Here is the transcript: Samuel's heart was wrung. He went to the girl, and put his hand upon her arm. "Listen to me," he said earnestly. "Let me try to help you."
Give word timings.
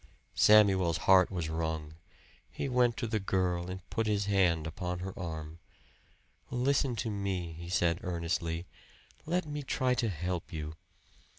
Samuel's 0.33 0.97
heart 1.05 1.29
was 1.29 1.47
wrung. 1.47 1.93
He 2.49 2.67
went 2.67 2.97
to 2.97 3.05
the 3.05 3.19
girl, 3.19 3.69
and 3.69 3.87
put 3.91 4.07
his 4.07 4.25
hand 4.25 4.65
upon 4.65 4.97
her 4.97 5.13
arm. 5.15 5.59
"Listen 6.49 6.95
to 6.95 7.11
me," 7.11 7.51
he 7.51 7.69
said 7.69 7.99
earnestly. 8.01 8.65
"Let 9.27 9.45
me 9.45 9.61
try 9.61 9.93
to 9.93 10.09
help 10.09 10.51
you." 10.51 10.73